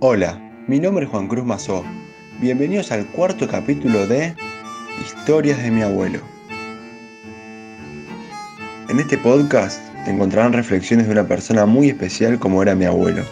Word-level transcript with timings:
Hola, 0.00 0.38
mi 0.68 0.78
nombre 0.78 1.06
es 1.06 1.10
Juan 1.10 1.26
Cruz 1.26 1.44
Mazó. 1.44 1.84
Bienvenidos 2.38 2.92
al 2.92 3.04
cuarto 3.06 3.48
capítulo 3.48 4.06
de 4.06 4.32
Historias 5.04 5.60
de 5.60 5.72
mi 5.72 5.82
abuelo. 5.82 6.20
En 8.88 9.00
este 9.00 9.18
podcast 9.18 9.80
encontrarán 10.06 10.52
reflexiones 10.52 11.06
de 11.06 11.12
una 11.14 11.26
persona 11.26 11.66
muy 11.66 11.88
especial 11.88 12.38
como 12.38 12.62
era 12.62 12.76
mi 12.76 12.84
abuelo, 12.84 13.24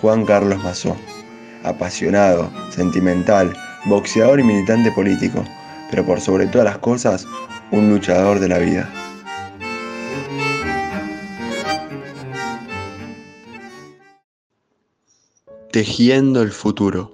Juan 0.00 0.24
Carlos 0.24 0.60
Mazó. 0.64 0.96
Apasionado, 1.62 2.50
sentimental, 2.70 3.56
boxeador 3.84 4.40
y 4.40 4.42
militante 4.42 4.90
político, 4.90 5.44
pero 5.90 6.04
por 6.04 6.20
sobre 6.20 6.48
todas 6.48 6.64
las 6.64 6.78
cosas, 6.78 7.24
un 7.70 7.88
luchador 7.88 8.40
de 8.40 8.48
la 8.48 8.58
vida. 8.58 8.90
Tejiendo 15.72 16.42
el 16.42 16.50
futuro. 16.50 17.12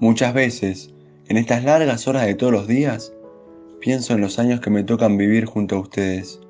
Muchas 0.00 0.32
veces, 0.32 0.94
en 1.26 1.36
estas 1.36 1.64
largas 1.64 2.08
horas 2.08 2.24
de 2.24 2.34
todos 2.34 2.54
los 2.54 2.66
días, 2.66 3.12
pienso 3.78 4.14
en 4.14 4.22
los 4.22 4.38
años 4.38 4.60
que 4.60 4.70
me 4.70 4.84
tocan 4.84 5.18
vivir 5.18 5.44
junto 5.44 5.76
a 5.76 5.80
ustedes. 5.80 6.40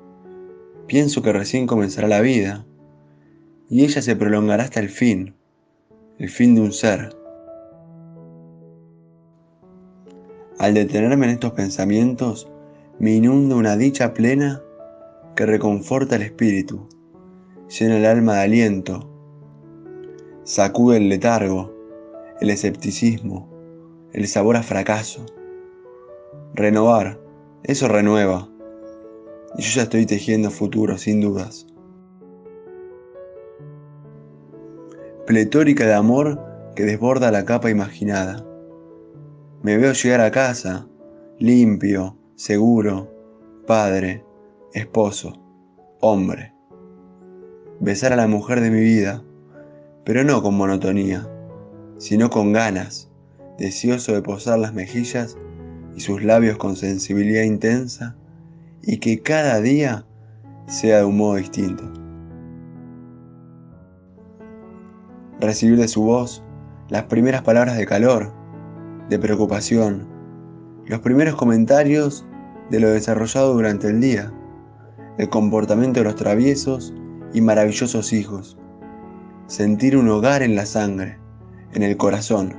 Pienso 0.87 1.21
que 1.21 1.33
recién 1.33 1.67
comenzará 1.67 2.07
la 2.07 2.21
vida 2.21 2.65
y 3.69 3.83
ella 3.83 4.01
se 4.01 4.15
prolongará 4.15 4.63
hasta 4.63 4.79
el 4.79 4.87
fin, 4.87 5.35
el 6.19 6.29
fin 6.29 6.55
de 6.55 6.61
un 6.61 6.71
ser. 6.71 7.13
Al 10.57 10.73
detenerme 10.73 11.25
en 11.25 11.33
estos 11.33 11.51
pensamientos, 11.51 12.47
me 12.97 13.13
inunda 13.13 13.57
una 13.57 13.75
dicha 13.75 14.13
plena 14.13 14.61
que 15.35 15.45
reconforta 15.45 16.15
el 16.15 16.21
espíritu 16.21 16.87
llena 17.69 17.97
el 17.97 18.05
alma 18.05 18.35
de 18.35 18.41
aliento, 18.41 19.07
sacude 20.43 20.97
el 20.97 21.07
letargo, 21.07 21.71
el 22.41 22.49
escepticismo, 22.49 23.47
el 24.11 24.27
sabor 24.27 24.57
a 24.57 24.63
fracaso. 24.63 25.25
Renovar, 26.55 27.19
eso 27.63 27.87
renueva. 27.87 28.49
Y 29.55 29.61
yo 29.61 29.75
ya 29.75 29.83
estoy 29.83 30.05
tejiendo 30.05 30.49
futuro, 30.49 30.97
sin 30.97 31.21
dudas. 31.21 31.67
Pletórica 35.27 35.85
de 35.85 35.93
amor 35.93 36.39
que 36.75 36.85
desborda 36.85 37.31
la 37.31 37.45
capa 37.45 37.69
imaginada. 37.69 38.43
Me 39.61 39.77
veo 39.77 39.93
llegar 39.93 40.21
a 40.21 40.31
casa, 40.31 40.87
limpio, 41.37 42.17
seguro, 42.35 43.13
padre, 43.67 44.25
esposo, 44.73 45.33
hombre 45.99 46.58
besar 47.79 48.11
a 48.11 48.17
la 48.17 48.27
mujer 48.27 48.59
de 48.61 48.71
mi 48.71 48.81
vida, 48.81 49.23
pero 50.03 50.23
no 50.23 50.41
con 50.41 50.55
monotonía, 50.55 51.27
sino 51.97 52.29
con 52.29 52.51
ganas, 52.51 53.09
deseoso 53.57 54.13
de 54.13 54.21
posar 54.21 54.59
las 54.59 54.73
mejillas 54.73 55.37
y 55.95 56.01
sus 56.01 56.23
labios 56.23 56.57
con 56.57 56.75
sensibilidad 56.75 57.43
intensa, 57.43 58.15
y 58.81 58.97
que 58.97 59.21
cada 59.21 59.59
día 59.61 60.05
sea 60.67 60.99
de 60.99 61.05
un 61.05 61.17
modo 61.17 61.35
distinto. 61.35 61.83
Recibir 65.39 65.77
de 65.77 65.87
su 65.87 66.03
voz 66.03 66.43
las 66.89 67.03
primeras 67.03 67.43
palabras 67.43 67.77
de 67.77 67.85
calor, 67.85 68.33
de 69.09 69.19
preocupación, 69.19 70.07
los 70.85 70.99
primeros 70.99 71.35
comentarios 71.35 72.25
de 72.69 72.79
lo 72.79 72.89
desarrollado 72.89 73.53
durante 73.53 73.87
el 73.87 74.01
día, 74.01 74.33
el 75.17 75.29
comportamiento 75.29 75.99
de 76.01 76.05
los 76.05 76.15
traviesos 76.15 76.93
y 77.33 77.41
maravillosos 77.41 78.13
hijos. 78.13 78.57
Sentir 79.47 79.97
un 79.97 80.09
hogar 80.09 80.41
en 80.43 80.55
la 80.55 80.65
sangre, 80.65 81.17
en 81.73 81.83
el 81.83 81.97
corazón, 81.97 82.55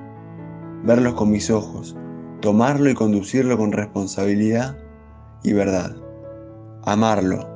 verlos 0.84 1.14
con 1.14 1.30
mis 1.30 1.50
ojos, 1.50 1.96
tomarlo 2.40 2.90
y 2.90 2.94
conducirlo 2.94 3.56
con 3.58 3.72
responsabilidad 3.72 4.76
y 5.42 5.52
verdad. 5.52 5.96
Amarlo. 6.84 7.48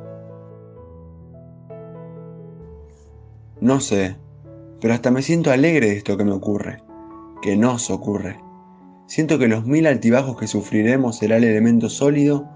No 3.61 3.81
sé, 3.81 4.17
pero 4.81 4.95
hasta 4.95 5.11
me 5.11 5.23
siento 5.23 5.51
alegre 5.51 5.89
de 5.89 5.97
esto 5.97 6.17
que 6.17 6.25
me 6.25 6.33
ocurre, 6.33 6.83
que 7.41 7.57
nos 7.57 7.91
ocurre. 7.91 8.39
Siento 9.07 9.39
que 9.39 9.49
los 9.49 9.65
mil 9.65 9.87
altibajos 9.87 10.37
que 10.39 10.47
sufriremos 10.47 11.19
será 11.19 11.37
el 11.37 11.45
elemento 11.45 11.89
sólido 11.89 12.49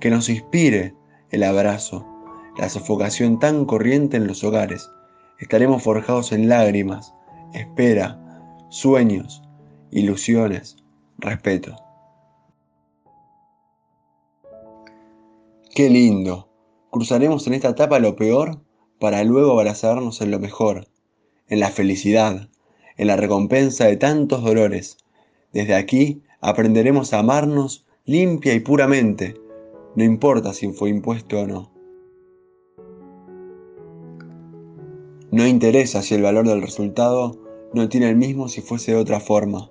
que 0.00 0.10
nos 0.10 0.28
inspire 0.28 0.94
el 1.30 1.42
abrazo, 1.42 2.06
la 2.58 2.68
sofocación 2.68 3.38
tan 3.38 3.64
corriente 3.64 4.16
en 4.16 4.26
los 4.26 4.42
hogares. 4.44 4.90
Estaremos 5.38 5.82
forjados 5.82 6.32
en 6.32 6.48
lágrimas, 6.48 7.14
espera, 7.52 8.18
sueños, 8.70 9.42
ilusiones, 9.90 10.76
respeto. 11.18 11.76
Qué 15.74 15.90
lindo. 15.90 16.48
Cruzaremos 16.90 17.46
en 17.46 17.54
esta 17.54 17.68
etapa 17.68 17.98
lo 17.98 18.16
peor 18.16 18.62
para 18.98 19.22
luego 19.24 19.52
abrazarnos 19.52 20.22
en 20.22 20.30
lo 20.30 20.38
mejor, 20.38 20.88
en 21.48 21.60
la 21.60 21.68
felicidad, 21.68 22.48
en 22.96 23.06
la 23.06 23.16
recompensa 23.16 23.84
de 23.84 23.96
tantos 23.96 24.42
dolores. 24.42 24.96
Desde 25.52 25.74
aquí 25.74 26.22
aprenderemos 26.40 27.12
a 27.12 27.18
amarnos 27.18 27.84
limpia 28.06 28.54
y 28.54 28.60
puramente, 28.60 29.34
no 29.96 30.04
importa 30.04 30.54
si 30.54 30.72
fue 30.72 30.88
impuesto 30.88 31.40
o 31.40 31.46
no. 31.46 31.75
No 35.32 35.44
interesa 35.44 36.02
si 36.02 36.14
el 36.14 36.22
valor 36.22 36.46
del 36.46 36.62
resultado 36.62 37.36
no 37.74 37.88
tiene 37.88 38.08
el 38.08 38.16
mismo 38.16 38.48
si 38.48 38.60
fuese 38.60 38.92
de 38.92 38.98
otra 38.98 39.18
forma. 39.18 39.70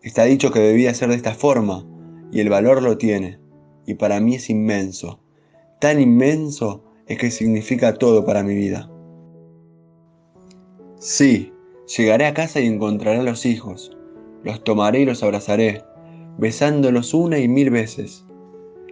Está 0.00 0.24
dicho 0.24 0.52
que 0.52 0.60
debía 0.60 0.94
ser 0.94 1.08
de 1.08 1.16
esta 1.16 1.34
forma, 1.34 1.84
y 2.30 2.40
el 2.40 2.48
valor 2.48 2.82
lo 2.82 2.96
tiene, 2.98 3.40
y 3.84 3.94
para 3.94 4.20
mí 4.20 4.36
es 4.36 4.48
inmenso. 4.48 5.18
Tan 5.80 6.00
inmenso 6.00 6.84
es 7.08 7.18
que 7.18 7.32
significa 7.32 7.94
todo 7.94 8.24
para 8.24 8.44
mi 8.44 8.54
vida. 8.54 8.88
Sí, 11.00 11.52
llegaré 11.96 12.26
a 12.26 12.34
casa 12.34 12.60
y 12.60 12.66
encontraré 12.66 13.18
a 13.18 13.24
los 13.24 13.44
hijos. 13.44 13.90
Los 14.44 14.62
tomaré 14.62 15.00
y 15.00 15.04
los 15.04 15.24
abrazaré, 15.24 15.82
besándolos 16.38 17.12
una 17.12 17.38
y 17.38 17.48
mil 17.48 17.70
veces. 17.70 18.24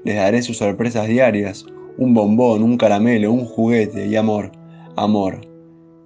Les 0.04 0.16
daré 0.16 0.42
sus 0.42 0.56
sorpresas 0.58 1.06
diarias, 1.06 1.66
un 1.98 2.14
bombón, 2.14 2.64
un 2.64 2.76
caramelo, 2.76 3.32
un 3.32 3.44
juguete 3.44 4.08
y 4.08 4.16
amor, 4.16 4.50
amor 4.96 5.49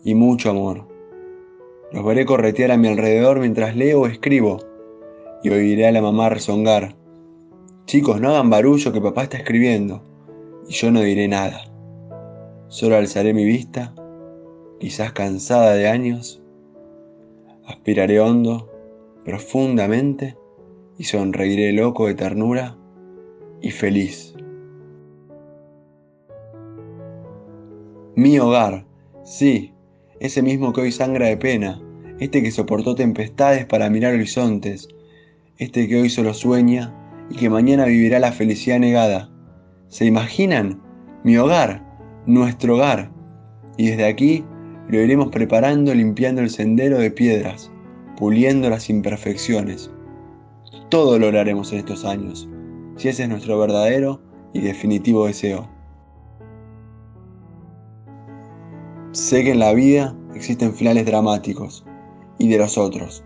y 0.05 0.15
mucho 0.15 0.51
amor. 0.51 0.87
Los 1.91 2.05
veré 2.05 2.27
corretear 2.27 2.71
a 2.71 2.77
mi 2.77 2.89
alrededor 2.89 3.41
mientras 3.41 3.75
leo 3.75 4.03
o 4.03 4.07
escribo 4.07 4.59
y 5.43 5.51
oiré 5.51 5.87
a 5.87 5.93
la 5.93 6.03
mamá 6.03 6.29
rezongar. 6.29 6.97
Chicos, 7.87 8.21
no 8.21 8.31
hagan 8.31 8.51
barullo 8.51 8.93
que 8.93 9.01
papá 9.01 9.25
está 9.25 9.39
escribiendo 9.39 10.03
y 10.69 10.73
yo 10.73 10.91
no 10.91 11.01
diré 11.01 11.29
nada. 11.29 11.61
Solo 12.69 12.97
alzaré 12.97 13.35
mi 13.35 13.45
vista, 13.45 13.95
quizás 14.81 15.13
cansada 15.13 15.75
de 15.75 15.89
años, 15.89 16.43
aspiraré 17.67 18.21
hondo, 18.21 18.71
profundamente 19.25 20.37
y 20.99 21.05
sonreiré 21.05 21.73
loco 21.73 22.07
de 22.07 22.15
ternura 22.15 22.77
y 23.61 23.71
feliz. 23.71 24.35
Mi 28.17 28.39
hogar, 28.39 28.87
sí, 29.25 29.74
ese 30.21 30.43
mismo 30.43 30.73
que 30.73 30.83
hoy 30.83 30.93
sangra 30.93 31.27
de 31.27 31.37
pena, 31.37 31.81
este 32.21 32.43
que 32.43 32.51
soportó 32.51 32.95
tempestades 32.95 33.67
para 33.67 33.91
mirar 33.91 34.15
horizontes, 34.15 34.89
este 35.59 35.89
que 35.89 36.01
hoy 36.01 36.11
solo 36.11 36.35
sueña 36.35 36.95
y 37.31 37.37
que 37.37 37.51
mañana 37.51 37.87
vivirá 37.87 38.19
la 38.19 38.33
felicidad 38.33 38.79
negada. 38.79 39.31
¿Se 39.89 40.05
imaginan? 40.05 40.81
Mi 41.25 41.37
hogar, 41.37 41.83
nuestro 42.27 42.75
hogar. 42.75 43.11
Y 43.77 43.89
desde 43.89 44.07
aquí 44.07 44.45
lo 44.89 45.01
iremos 45.01 45.29
preparando 45.29 45.95
limpiando 45.95 46.43
el 46.43 46.51
sendero 46.51 46.99
de 46.99 47.11
piedras, 47.11 47.71
puliendo 48.17 48.69
las 48.71 48.91
imperfecciones. 48.91 49.91
Todo 50.91 51.19
lo 51.19 51.29
haremos 51.39 51.73
en 51.73 51.79
estos 51.79 52.05
años, 52.05 52.49
si 52.97 53.09
ese 53.09 53.25
es 53.25 53.29
nuestro 53.29 53.59
verdadero 53.59 54.21
y 54.53 54.61
definitivo 54.61 55.27
deseo. 55.27 55.74
Sé 59.15 59.45
que 59.45 59.53
en 59.53 59.61
la 59.61 59.73
vida 59.73 60.13
existen 60.35 60.75
finales 60.75 61.07
dramáticos 61.07 61.87
y 62.37 62.49
de 62.49 62.59
los 62.59 62.77
otros, 62.77 63.23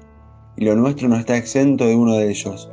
y 0.55 0.67
lo 0.67 0.77
nuestro 0.77 1.09
no 1.09 1.17
está 1.17 1.35
exento 1.39 1.87
de 1.87 1.97
uno 1.97 2.13
de 2.13 2.29
ellos. 2.29 2.71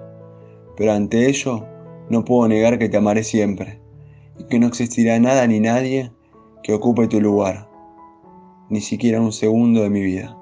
Pero 0.76 0.92
ante 0.92 1.30
ello, 1.30 1.66
no 2.10 2.26
puedo 2.26 2.50
negar 2.50 2.78
que 2.78 2.90
te 2.90 2.98
amaré 2.98 3.24
siempre, 3.24 3.80
y 4.38 4.44
que 4.44 4.60
no 4.60 4.68
existirá 4.68 5.18
nada 5.18 5.48
ni 5.48 5.62
nadie 5.62 6.12
que 6.62 6.74
ocupe 6.74 7.08
tu 7.08 7.22
lugar, 7.22 7.70
ni 8.70 8.82
siquiera 8.82 9.22
un 9.22 9.32
segundo 9.32 9.82
de 9.84 9.90
mi 9.90 10.02
vida. 10.02 10.38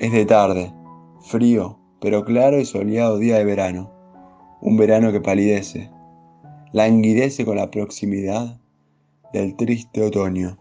Es 0.00 0.10
de 0.10 0.26
tarde, 0.26 0.74
frío, 1.20 1.78
pero 2.00 2.24
claro 2.24 2.58
y 2.58 2.64
soleado 2.64 3.18
día 3.18 3.38
de 3.38 3.44
verano, 3.44 3.92
un 4.62 4.76
verano 4.76 5.12
que 5.12 5.20
palidece 5.20 5.92
languidece 6.72 7.44
con 7.44 7.56
la 7.56 7.70
proximidad 7.70 8.60
del 9.32 9.56
triste 9.56 10.02
otoño. 10.02 10.58